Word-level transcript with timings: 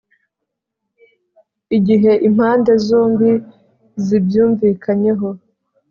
igihe 1.77 2.11
impande 2.27 2.71
zombi 2.87 3.31
zibyumvikanyeho 4.05 5.29